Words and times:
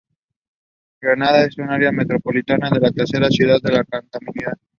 Granada 0.99 1.41
con 1.55 1.67
su 1.67 1.71
área 1.71 1.91
metropolitana 1.91 2.69
es 2.71 2.81
la 2.81 2.89
tercera 2.89 3.29
ciudad 3.29 3.59
más 3.63 3.83
contaminada 3.87 4.57